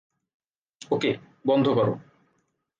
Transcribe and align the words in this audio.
ওকে, 0.91 1.11
বন্ধ 1.47 1.65
করো। 1.69 1.93